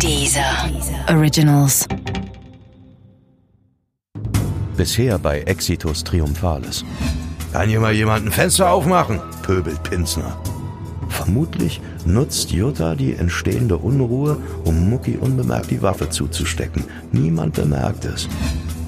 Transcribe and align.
Dieser 0.00 0.70
Originals. 1.08 1.86
Bisher 4.76 5.18
bei 5.18 5.40
Exitus 5.42 6.04
Triumphalis. 6.04 6.84
Kann 7.52 7.68
hier 7.68 7.80
mal 7.80 7.92
jemand 7.92 8.26
ein 8.26 8.32
Fenster 8.32 8.70
aufmachen? 8.70 9.20
pöbelt 9.42 9.82
Pinsner. 9.82 10.36
Vermutlich 11.08 11.80
nutzt 12.04 12.50
Jutta 12.50 12.94
die 12.94 13.14
entstehende 13.14 13.78
Unruhe, 13.78 14.36
um 14.64 14.90
Mucki 14.90 15.16
unbemerkt 15.16 15.70
die 15.70 15.80
Waffe 15.80 16.10
zuzustecken. 16.10 16.84
Niemand 17.12 17.54
bemerkt 17.54 18.04
es. 18.04 18.28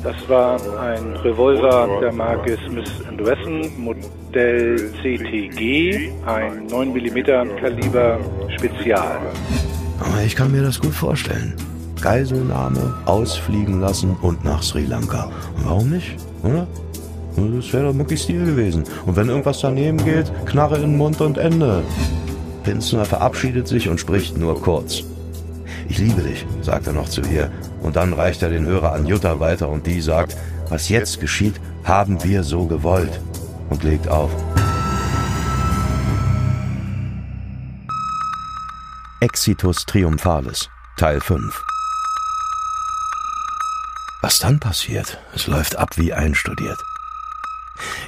Das 0.02 0.16
war 0.28 0.60
ein 0.80 1.16
Revolver 1.16 1.98
der 2.00 2.12
Marke 2.12 2.58
Smith 2.66 2.90
Wesson, 3.18 3.70
Modell 3.78 4.92
CTG, 5.02 6.10
ein 6.26 6.66
9 6.66 6.92
mm 6.92 7.56
Kaliber 7.60 8.18
Spezial. 8.56 9.18
Aber 10.00 10.22
ich 10.22 10.36
kann 10.36 10.52
mir 10.52 10.62
das 10.62 10.80
gut 10.80 10.94
vorstellen. 10.94 11.54
Geiselnahme, 12.00 12.94
ausfliegen 13.06 13.80
lassen 13.80 14.16
und 14.22 14.44
nach 14.44 14.62
Sri 14.62 14.84
Lanka. 14.84 15.30
Warum 15.64 15.90
nicht, 15.90 16.16
oder? 16.42 16.66
Das 17.36 17.72
wäre 17.72 17.86
doch 17.86 17.94
Muckis 17.94 18.22
Stil 18.22 18.44
gewesen. 18.44 18.84
Und 19.04 19.16
wenn 19.16 19.28
irgendwas 19.28 19.60
daneben 19.60 20.02
geht, 20.02 20.30
Knarre 20.46 20.78
in 20.78 20.96
Mund 20.96 21.20
und 21.20 21.36
Ende. 21.36 21.82
Pinsner 22.62 23.04
verabschiedet 23.04 23.68
sich 23.68 23.88
und 23.88 24.00
spricht 24.00 24.38
nur 24.38 24.60
kurz. 24.60 25.02
Ich 25.88 25.98
liebe 25.98 26.22
dich, 26.22 26.46
sagt 26.62 26.86
er 26.86 26.92
noch 26.94 27.08
zu 27.08 27.20
ihr. 27.20 27.50
Und 27.82 27.96
dann 27.96 28.12
reicht 28.12 28.42
er 28.42 28.48
den 28.48 28.64
Hörer 28.66 28.92
an 28.92 29.06
Jutta 29.06 29.38
weiter 29.38 29.68
und 29.68 29.86
die 29.86 30.00
sagt, 30.00 30.36
was 30.68 30.88
jetzt 30.88 31.20
geschieht, 31.20 31.60
haben 31.84 32.22
wir 32.24 32.42
so 32.42 32.64
gewollt. 32.64 33.20
Und 33.68 33.84
legt 33.84 34.08
auf. 34.08 34.30
Exitus 39.20 39.86
Triumphalis, 39.86 40.68
Teil 40.98 41.22
5 41.22 41.64
Was 44.20 44.40
dann 44.40 44.60
passiert, 44.60 45.16
es 45.34 45.46
läuft 45.46 45.76
ab 45.76 45.96
wie 45.96 46.12
einstudiert. 46.12 46.84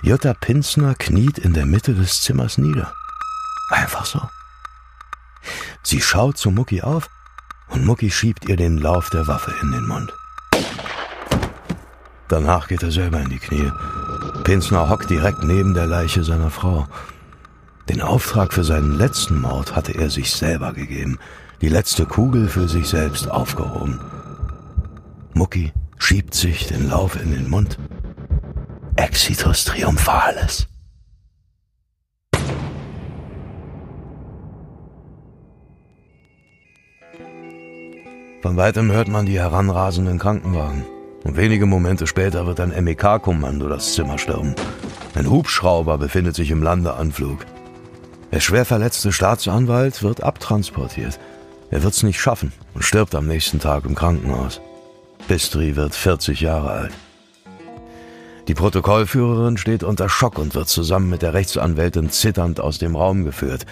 Jutta 0.03 0.35
Pinsner 0.35 0.95
kniet 0.95 1.39
in 1.39 1.55
der 1.55 1.65
Mitte 1.65 1.95
des 1.95 2.21
Zimmers 2.21 2.59
nieder. 2.59 2.93
Einfach 3.71 4.05
so. 4.05 4.21
Sie 5.83 6.03
schaut 6.03 6.37
zu 6.37 6.51
Mucki 6.51 6.83
auf 6.83 7.09
und 7.69 7.87
Mucki 7.87 8.11
schiebt 8.11 8.47
ihr 8.47 8.59
den 8.59 8.77
Lauf 8.77 9.09
der 9.09 9.27
Waffe 9.27 9.55
in 9.63 9.73
den 9.73 9.87
Mund. 9.87 10.13
Danach 12.29 12.69
geht 12.69 12.83
er 12.83 12.91
selber 12.91 13.21
in 13.21 13.31
die 13.31 13.39
Knie. 13.39 13.73
Pinsner 14.45 14.91
hockt 14.91 15.09
direkt 15.09 15.43
neben 15.43 15.73
der 15.73 15.87
Leiche 15.87 16.23
seiner 16.23 16.51
Frau. 16.51 16.87
Den 17.89 18.03
Auftrag 18.03 18.53
für 18.53 18.65
seinen 18.65 18.99
letzten 18.99 19.41
Mord 19.41 19.75
hatte 19.75 19.93
er 19.93 20.11
sich 20.11 20.31
selber 20.31 20.75
gegeben, 20.75 21.19
die 21.63 21.71
letzte 21.71 22.05
Kugel 22.05 22.49
für 22.49 22.69
sich 22.69 22.87
selbst 22.87 23.31
aufgehoben. 23.31 23.99
Mucki 25.33 25.73
schiebt 25.99 26.35
sich 26.35 26.67
den 26.67 26.89
Lauf 26.89 27.21
in 27.21 27.33
den 27.33 27.49
Mund. 27.49 27.79
Exitus 28.97 29.65
triumphalis. 29.65 30.67
Von 38.43 38.57
weitem 38.57 38.93
hört 38.93 39.09
man 39.09 39.27
die 39.27 39.39
heranrasenden 39.39 40.19
Krankenwagen. 40.19 40.85
Und 41.25 41.37
wenige 41.37 41.67
Momente 41.67 42.07
später 42.07 42.47
wird 42.47 42.61
ein 42.61 42.71
MEK-Kommando 42.85 43.69
das 43.69 43.95
Zimmer 43.95 44.19
stürmen. 44.19 44.55
Ein 45.15 45.29
Hubschrauber 45.29 45.99
befindet 45.99 46.37
sich 46.37 46.51
im 46.51 46.63
Landeanflug. 46.63 47.45
Der 48.33 48.41
schwer 48.41 48.65
verletzte 48.65 49.13
Staatsanwalt 49.13 50.03
wird 50.03 50.23
abtransportiert. 50.23 51.19
Er 51.71 51.83
wird's 51.83 52.03
nicht 52.03 52.21
schaffen 52.21 52.53
und 52.75 52.85
stirbt 52.85 53.15
am 53.15 53.27
nächsten 53.27 53.59
Tag 53.59 53.85
im 53.85 53.95
Krankenhaus. 53.95 54.61
Bistri 55.29 55.77
wird 55.77 55.95
40 55.95 56.41
Jahre 56.41 56.71
alt. 56.71 56.93
Die 58.49 58.55
Protokollführerin 58.55 59.59
steht 59.59 59.83
unter 59.83 60.09
Schock 60.09 60.39
und 60.39 60.55
wird 60.55 60.69
zusammen 60.69 61.11
mit 61.11 61.21
der 61.21 61.35
Rechtsanwältin 61.35 62.11
zitternd 62.11 62.61
aus 62.61 62.79
dem 62.79 62.97
Raum 62.97 63.25
geführt. 63.25 63.67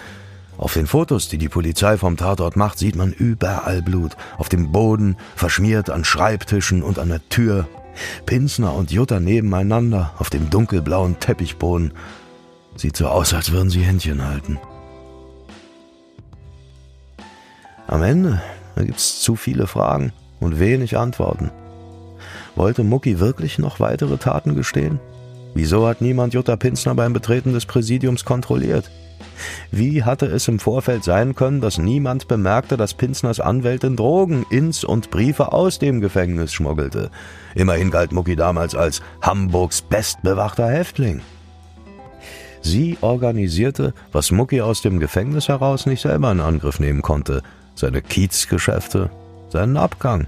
Auf 0.57 0.73
den 0.73 0.87
Fotos, 0.87 1.29
die 1.29 1.37
die 1.37 1.49
Polizei 1.49 1.97
vom 1.97 2.17
Tatort 2.17 2.55
macht, 2.55 2.79
sieht 2.79 2.95
man 2.95 3.11
überall 3.11 3.81
Blut. 3.81 4.17
Auf 4.37 4.49
dem 4.49 4.71
Boden, 4.71 5.17
verschmiert 5.35 5.89
an 5.89 6.03
Schreibtischen 6.03 6.81
und 6.81 6.99
an 6.99 7.09
der 7.09 7.27
Tür. 7.29 7.67
Pinsner 8.25 8.73
und 8.73 8.91
Jutta 8.91 9.19
nebeneinander 9.19 10.13
auf 10.17 10.29
dem 10.29 10.49
dunkelblauen 10.49 11.19
Teppichboden. 11.19 11.93
Sieht 12.77 12.95
so 12.95 13.07
aus, 13.07 13.33
als 13.33 13.51
würden 13.51 13.71
sie 13.71 13.81
Händchen 13.81 14.23
halten. 14.23 14.59
Am 17.87 18.03
Ende 18.03 18.41
gibt's 18.75 19.19
zu 19.21 19.35
viele 19.35 19.65
Fragen 19.65 20.13
und 20.39 20.59
wenig 20.59 20.97
Antworten. 20.97 21.49
Wollte 22.55 22.83
Mucki 22.83 23.19
wirklich 23.19 23.57
noch 23.57 23.79
weitere 23.79 24.17
Taten 24.17 24.55
gestehen? 24.55 24.99
Wieso 25.55 25.87
hat 25.87 26.01
niemand 26.01 26.35
Jutta 26.35 26.55
Pinsner 26.55 26.93
beim 26.93 27.13
Betreten 27.13 27.53
des 27.53 27.65
Präsidiums 27.65 28.25
kontrolliert? 28.25 28.91
Wie 29.71 30.03
hatte 30.03 30.27
es 30.27 30.47
im 30.47 30.59
Vorfeld 30.59 31.03
sein 31.03 31.33
können, 31.33 31.61
dass 31.61 31.79
niemand 31.79 32.27
bemerkte, 32.27 32.77
dass 32.77 32.93
Pinsners 32.93 33.39
Anwältin 33.39 33.95
Drogen 33.95 34.45
ins 34.51 34.83
und 34.83 35.09
Briefe 35.09 35.51
aus 35.51 35.79
dem 35.79 35.99
Gefängnis 35.99 36.53
schmuggelte? 36.53 37.09
Immerhin 37.55 37.89
galt 37.89 38.11
Mucki 38.11 38.35
damals 38.35 38.75
als 38.75 39.01
Hamburgs 39.21 39.81
bestbewachter 39.81 40.67
Häftling. 40.67 41.21
Sie 42.61 42.97
organisierte, 43.01 43.93
was 44.11 44.31
Mucki 44.31 44.61
aus 44.61 44.81
dem 44.81 44.99
Gefängnis 44.99 45.47
heraus 45.47 45.85
nicht 45.85 46.01
selber 46.01 46.31
in 46.31 46.39
Angriff 46.39 46.79
nehmen 46.79 47.01
konnte, 47.01 47.41
seine 47.75 48.01
Kiezgeschäfte, 48.01 49.09
seinen 49.49 49.77
Abgang. 49.77 50.27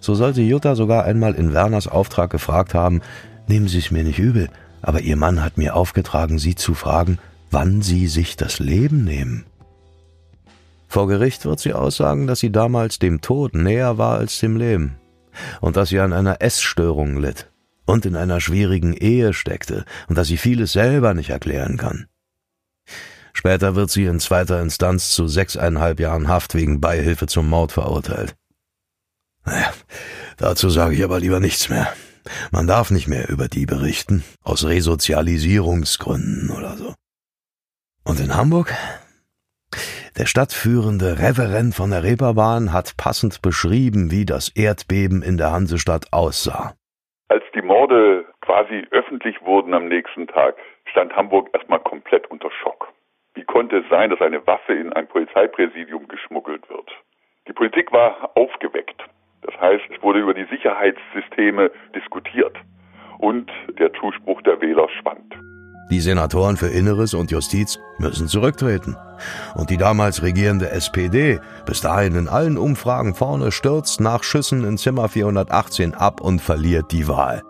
So 0.00 0.14
sollte 0.14 0.40
Jutta 0.40 0.74
sogar 0.74 1.04
einmal 1.04 1.34
in 1.34 1.52
Werners 1.52 1.88
Auftrag 1.88 2.30
gefragt 2.30 2.74
haben, 2.74 3.02
nehmen 3.46 3.68
Sie 3.68 3.78
es 3.78 3.90
mir 3.90 4.04
nicht 4.04 4.18
übel, 4.18 4.48
aber 4.80 5.00
Ihr 5.00 5.16
Mann 5.16 5.42
hat 5.42 5.58
mir 5.58 5.76
aufgetragen, 5.76 6.38
Sie 6.38 6.54
zu 6.54 6.74
fragen, 6.74 7.18
wann 7.50 7.82
sie 7.82 8.06
sich 8.06 8.36
das 8.36 8.58
Leben 8.58 9.04
nehmen. 9.04 9.44
Vor 10.88 11.06
Gericht 11.06 11.44
wird 11.44 11.60
sie 11.60 11.74
aussagen, 11.74 12.26
dass 12.26 12.40
sie 12.40 12.50
damals 12.50 12.98
dem 12.98 13.20
Tod 13.20 13.54
näher 13.54 13.98
war 13.98 14.18
als 14.18 14.38
dem 14.40 14.56
Leben 14.56 14.96
und 15.60 15.76
dass 15.76 15.90
sie 15.90 16.00
an 16.00 16.12
einer 16.12 16.40
Essstörung 16.40 17.18
litt 17.18 17.47
und 17.88 18.04
in 18.04 18.16
einer 18.16 18.40
schwierigen 18.40 18.92
Ehe 18.92 19.32
steckte 19.32 19.86
und 20.08 20.18
dass 20.18 20.28
sie 20.28 20.36
vieles 20.36 20.72
selber 20.72 21.14
nicht 21.14 21.30
erklären 21.30 21.78
kann. 21.78 22.06
Später 23.32 23.76
wird 23.76 23.90
sie 23.90 24.04
in 24.04 24.20
zweiter 24.20 24.60
Instanz 24.60 25.10
zu 25.12 25.26
sechseinhalb 25.26 25.98
Jahren 25.98 26.28
Haft 26.28 26.54
wegen 26.54 26.82
Beihilfe 26.82 27.26
zum 27.26 27.48
Mord 27.48 27.72
verurteilt. 27.72 28.36
Naja, 29.46 29.72
dazu 30.36 30.68
sage 30.68 30.96
ich 30.96 31.02
aber 31.02 31.18
lieber 31.18 31.40
nichts 31.40 31.70
mehr. 31.70 31.90
Man 32.50 32.66
darf 32.66 32.90
nicht 32.90 33.08
mehr 33.08 33.30
über 33.30 33.48
die 33.48 33.64
berichten, 33.64 34.22
aus 34.42 34.64
Resozialisierungsgründen 34.64 36.50
oder 36.50 36.76
so. 36.76 36.94
Und 38.04 38.20
in 38.20 38.34
Hamburg? 38.34 38.74
Der 40.18 40.26
stadtführende 40.26 41.20
Reverend 41.20 41.74
von 41.74 41.90
der 41.90 42.02
Reeperbahn 42.02 42.72
hat 42.72 42.98
passend 42.98 43.40
beschrieben, 43.40 44.10
wie 44.10 44.26
das 44.26 44.50
Erdbeben 44.50 45.22
in 45.22 45.38
der 45.38 45.52
Hansestadt 45.52 46.12
aussah. 46.12 46.74
Als 47.28 47.44
die 47.54 47.60
Morde 47.60 48.24
quasi 48.40 48.86
öffentlich 48.90 49.42
wurden 49.42 49.74
am 49.74 49.88
nächsten 49.88 50.26
Tag, 50.26 50.56
stand 50.86 51.14
Hamburg 51.14 51.50
erstmal 51.52 51.80
komplett 51.80 52.26
unter 52.30 52.50
Schock. 52.50 52.88
Wie 53.34 53.44
konnte 53.44 53.78
es 53.78 53.88
sein, 53.90 54.08
dass 54.08 54.22
eine 54.22 54.46
Waffe 54.46 54.72
in 54.72 54.92
ein 54.94 55.06
Polizeipräsidium 55.06 56.08
geschmuggelt 56.08 56.68
wird? 56.70 56.90
Die 57.46 57.52
Politik 57.52 57.92
war 57.92 58.30
aufgeweckt. 58.34 59.02
Das 59.42 59.54
heißt, 59.60 59.84
es 59.94 60.02
wurde 60.02 60.20
über 60.20 60.32
die 60.32 60.46
Sicherheitssysteme 60.46 61.70
diskutiert 61.94 62.56
und 63.18 63.50
der 63.78 63.92
Zuspruch 63.92 64.40
der 64.42 64.60
Wähler 64.62 64.88
schwand. 64.88 65.07
Die 65.90 66.00
Senatoren 66.00 66.56
für 66.56 66.68
Inneres 66.68 67.14
und 67.14 67.30
Justiz 67.30 67.78
müssen 67.98 68.28
zurücktreten. 68.28 68.96
Und 69.54 69.70
die 69.70 69.78
damals 69.78 70.22
regierende 70.22 70.70
SPD, 70.70 71.40
bis 71.66 71.80
dahin 71.80 72.14
in 72.14 72.28
allen 72.28 72.58
Umfragen 72.58 73.14
vorne, 73.14 73.52
stürzt 73.52 74.00
nach 74.00 74.22
Schüssen 74.22 74.64
in 74.64 74.78
Zimmer 74.78 75.08
418 75.08 75.94
ab 75.94 76.20
und 76.20 76.40
verliert 76.40 76.92
die 76.92 77.08
Wahl. 77.08 77.42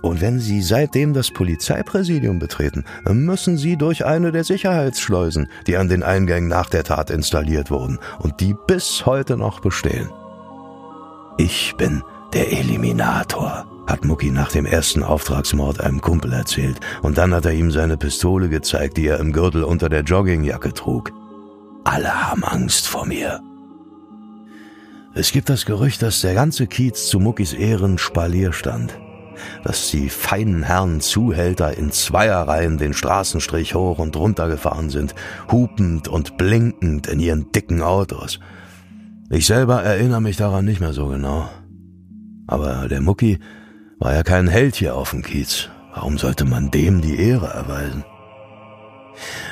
Und 0.00 0.20
wenn 0.20 0.38
Sie 0.38 0.62
seitdem 0.62 1.12
das 1.12 1.30
Polizeipräsidium 1.32 2.38
betreten, 2.38 2.84
müssen 3.10 3.56
Sie 3.56 3.76
durch 3.76 4.04
eine 4.06 4.32
der 4.32 4.44
Sicherheitsschleusen, 4.44 5.48
die 5.66 5.76
an 5.76 5.88
den 5.88 6.02
Eingängen 6.02 6.48
nach 6.48 6.70
der 6.70 6.84
Tat 6.84 7.10
installiert 7.10 7.70
wurden 7.70 7.98
und 8.20 8.40
die 8.40 8.54
bis 8.66 9.04
heute 9.04 9.36
noch 9.36 9.60
bestehen. 9.60 10.10
Ich 11.36 11.74
bin 11.76 12.02
der 12.32 12.52
Eliminator 12.52 13.66
hat 13.86 14.04
Mucki 14.04 14.30
nach 14.30 14.50
dem 14.50 14.66
ersten 14.66 15.02
Auftragsmord 15.02 15.80
einem 15.80 16.00
Kumpel 16.00 16.32
erzählt, 16.32 16.80
und 17.02 17.18
dann 17.18 17.34
hat 17.34 17.44
er 17.44 17.52
ihm 17.52 17.70
seine 17.70 17.96
Pistole 17.96 18.48
gezeigt, 18.48 18.96
die 18.96 19.06
er 19.06 19.20
im 19.20 19.32
Gürtel 19.32 19.64
unter 19.64 19.88
der 19.88 20.02
Joggingjacke 20.02 20.72
trug. 20.72 21.12
Alle 21.84 22.30
haben 22.30 22.44
Angst 22.44 22.88
vor 22.88 23.06
mir. 23.06 23.40
Es 25.14 25.30
gibt 25.30 25.48
das 25.48 25.64
Gerücht, 25.64 26.02
dass 26.02 26.22
der 26.22 26.34
ganze 26.34 26.66
Kiez 26.66 27.06
zu 27.06 27.20
Muckis 27.20 27.52
Ehren 27.52 27.98
Spalier 27.98 28.52
stand, 28.52 28.98
dass 29.62 29.90
die 29.90 30.08
feinen 30.08 30.64
Herren 30.64 31.00
Zuhälter 31.00 31.76
in 31.76 31.92
Zweierreihen 31.92 32.78
den 32.78 32.94
Straßenstrich 32.94 33.74
hoch 33.74 33.98
und 33.98 34.16
runter 34.16 34.48
gefahren 34.48 34.90
sind, 34.90 35.14
hupend 35.52 36.08
und 36.08 36.36
blinkend 36.36 37.06
in 37.06 37.20
ihren 37.20 37.52
dicken 37.52 37.80
Autos. 37.80 38.40
Ich 39.30 39.46
selber 39.46 39.82
erinnere 39.82 40.20
mich 40.20 40.36
daran 40.36 40.64
nicht 40.64 40.80
mehr 40.80 40.92
so 40.92 41.06
genau. 41.06 41.48
Aber 42.46 42.88
der 42.88 43.00
Mucki 43.00 43.38
war 43.98 44.14
ja 44.14 44.22
kein 44.22 44.48
Held 44.48 44.74
hier 44.76 44.94
auf 44.94 45.10
dem 45.10 45.22
Kiez. 45.22 45.70
Warum 45.94 46.18
sollte 46.18 46.44
man 46.44 46.70
dem 46.70 47.00
die 47.00 47.18
Ehre 47.18 47.46
erweisen? 47.46 48.04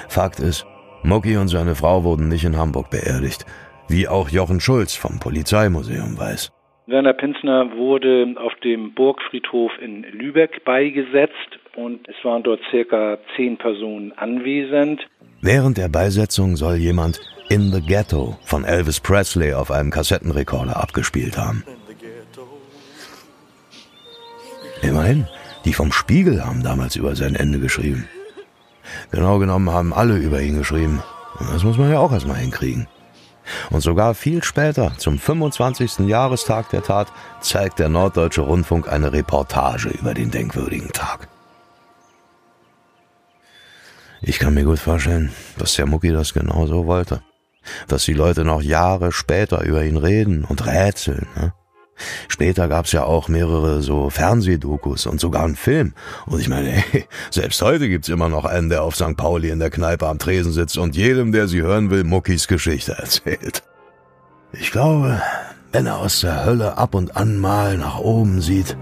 Fakt 0.08 0.40
ist, 0.40 0.66
Mucki 1.02 1.36
und 1.36 1.48
seine 1.48 1.74
Frau 1.74 2.04
wurden 2.04 2.28
nicht 2.28 2.44
in 2.44 2.56
Hamburg 2.56 2.90
beerdigt, 2.90 3.46
wie 3.88 4.08
auch 4.08 4.28
Jochen 4.28 4.60
Schulz 4.60 4.94
vom 4.94 5.20
Polizeimuseum 5.20 6.18
weiß. 6.18 6.52
Werner 6.86 7.12
Pinsner 7.12 7.76
wurde 7.76 8.34
auf 8.38 8.52
dem 8.64 8.92
Burgfriedhof 8.94 9.70
in 9.80 10.02
Lübeck 10.02 10.64
beigesetzt 10.64 11.58
und 11.76 12.08
es 12.08 12.16
waren 12.24 12.42
dort 12.42 12.60
circa 12.70 13.18
zehn 13.36 13.56
Personen 13.56 14.12
anwesend. 14.12 15.00
Während 15.40 15.78
der 15.78 15.88
Beisetzung 15.88 16.56
soll 16.56 16.76
jemand 16.76 17.20
In 17.48 17.72
the 17.72 17.80
Ghetto 17.80 18.36
von 18.44 18.64
Elvis 18.64 19.00
Presley 19.00 19.54
auf 19.54 19.70
einem 19.70 19.90
Kassettenrekorder 19.90 20.76
abgespielt 20.76 21.38
haben. 21.38 21.64
Immerhin, 24.82 25.26
die 25.64 25.72
vom 25.72 25.92
Spiegel 25.92 26.44
haben 26.44 26.62
damals 26.62 26.96
über 26.96 27.16
sein 27.16 27.36
Ende 27.36 27.58
geschrieben. 27.60 28.08
Genau 29.10 29.38
genommen 29.38 29.70
haben 29.70 29.94
alle 29.94 30.16
über 30.16 30.40
ihn 30.40 30.58
geschrieben. 30.58 31.02
Und 31.38 31.52
das 31.54 31.62
muss 31.62 31.78
man 31.78 31.90
ja 31.90 31.98
auch 31.98 32.12
erstmal 32.12 32.36
hinkriegen. 32.36 32.88
Und 33.70 33.80
sogar 33.80 34.14
viel 34.14 34.42
später, 34.44 34.92
zum 34.98 35.18
25. 35.18 36.00
Jahrestag 36.00 36.70
der 36.70 36.82
Tat, 36.82 37.12
zeigt 37.40 37.78
der 37.78 37.88
Norddeutsche 37.88 38.42
Rundfunk 38.42 38.88
eine 38.88 39.12
Reportage 39.12 39.88
über 39.88 40.14
den 40.14 40.30
denkwürdigen 40.30 40.92
Tag. 40.92 41.28
Ich 44.20 44.38
kann 44.38 44.54
mir 44.54 44.64
gut 44.64 44.78
vorstellen, 44.78 45.32
dass 45.58 45.74
der 45.74 45.86
Mucki 45.86 46.12
das 46.12 46.32
genau 46.32 46.66
so 46.66 46.86
wollte. 46.86 47.22
Dass 47.88 48.04
die 48.04 48.12
Leute 48.12 48.44
noch 48.44 48.62
Jahre 48.62 49.12
später 49.12 49.62
über 49.62 49.84
ihn 49.84 49.96
reden 49.96 50.44
und 50.44 50.66
rätseln. 50.66 51.26
Ne? 51.36 51.52
Später 52.28 52.68
gab's 52.68 52.92
ja 52.92 53.04
auch 53.04 53.28
mehrere 53.28 53.82
so 53.82 54.10
Fernsehdokus 54.10 55.06
und 55.06 55.20
sogar 55.20 55.44
einen 55.44 55.56
Film. 55.56 55.94
Und 56.26 56.40
ich 56.40 56.48
meine, 56.48 56.70
ey, 56.92 57.06
selbst 57.30 57.62
heute 57.62 57.88
gibt's 57.88 58.08
immer 58.08 58.28
noch 58.28 58.44
einen, 58.44 58.68
der 58.68 58.82
auf 58.82 58.96
St. 58.96 59.16
Pauli 59.16 59.50
in 59.50 59.58
der 59.58 59.70
Kneipe 59.70 60.06
am 60.06 60.18
Tresen 60.18 60.52
sitzt 60.52 60.78
und 60.78 60.96
jedem, 60.96 61.32
der 61.32 61.48
sie 61.48 61.62
hören 61.62 61.90
will, 61.90 62.04
Muckis 62.04 62.48
Geschichte 62.48 62.92
erzählt. 62.92 63.62
Ich 64.52 64.70
glaube, 64.70 65.20
wenn 65.72 65.86
er 65.86 65.98
aus 65.98 66.20
der 66.20 66.44
Hölle 66.44 66.76
ab 66.76 66.94
und 66.94 67.16
an 67.16 67.38
mal 67.38 67.78
nach 67.78 67.98
oben 67.98 68.42
sieht, 68.42 68.76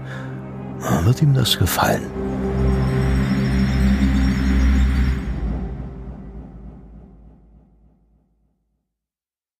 wird 1.03 1.21
ihm 1.21 1.33
das 1.33 1.57
gefallen. 1.57 2.30